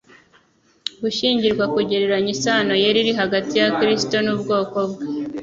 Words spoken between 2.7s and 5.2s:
yera iri hagati ya Kristo n'ubwoko bwe.